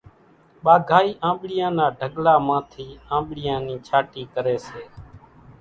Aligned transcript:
ٻاگھائِي 0.63 1.09
آنٻڙِيان 1.27 1.71
نا 1.77 1.85
ڍڳلا 1.99 2.35
مان 2.47 2.61
ٿِي 2.71 2.87
آنٻڙِيان 3.15 3.59
نِي 3.67 3.75
ڇانٽِي 3.87 4.23
ڪريَ 4.33 4.57
سي۔ 4.67 4.81